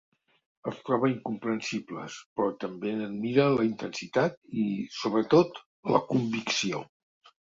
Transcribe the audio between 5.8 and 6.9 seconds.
la convicció.